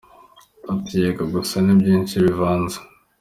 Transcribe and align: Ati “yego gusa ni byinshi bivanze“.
Ati 0.73 0.93
“yego 1.01 1.23
gusa 1.33 1.55
ni 1.65 1.73
byinshi 1.79 2.15
bivanze“. 2.25 2.77